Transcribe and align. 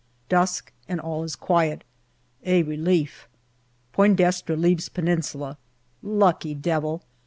Dusk, 0.29 0.73
and 0.87 0.99
all 0.99 1.23
is 1.23 1.35
quiet. 1.35 1.83
A 2.43 2.63
relief. 2.63 3.27
Poign 3.93 4.15
Destre 4.15 4.57
leaves 4.59 4.89
Peninsula. 4.89 5.59
Lucky 6.01 6.55
devil 6.55 7.03